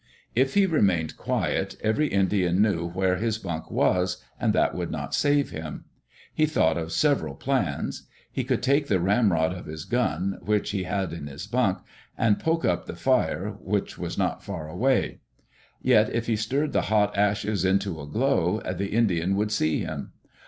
[0.33, 5.13] If he remained quiet, every Indian knew where his bunk was, and that would not
[5.13, 5.85] save him.
[6.33, 8.07] He thought of sev eral plans.
[8.31, 11.83] He could take the ramrod of his gun, which he had in his bunk,
[12.17, 14.73] and poke up the fire which was not Digitized by VjOOQ LC THAT "INDIAN" THIEF
[14.73, 15.19] far away.
[15.83, 20.13] Yet if he stirred the hot ashes into a glow, the Indian would see him.